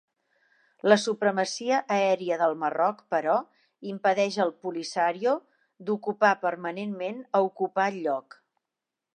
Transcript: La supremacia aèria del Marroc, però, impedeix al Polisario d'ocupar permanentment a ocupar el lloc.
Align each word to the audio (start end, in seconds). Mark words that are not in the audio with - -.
La 0.91 0.95
supremacia 1.01 1.81
aèria 1.95 2.39
del 2.43 2.55
Marroc, 2.63 3.03
però, 3.15 3.35
impedeix 3.91 4.39
al 4.47 4.55
Polisario 4.67 5.37
d'ocupar 5.91 6.35
permanentment 6.47 7.25
a 7.41 7.47
ocupar 7.51 7.89
el 7.95 8.05
lloc. 8.09 8.41